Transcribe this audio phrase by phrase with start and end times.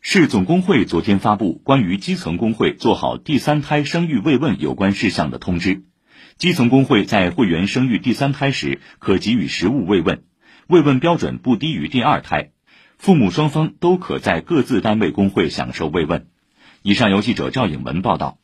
[0.00, 5.82] 市总工会昨天发布关于基层工会做好第三胎生育慰问有关事项的通知，
[6.38, 10.22] 基层工会在会员生育第三胎时可给予实物慰问，
[10.68, 12.52] 慰问标准不低于第二胎，
[12.96, 16.28] 父母双方都可在各自单位工会享受慰问。
[16.82, 18.38] 以上由记者赵颖文报道。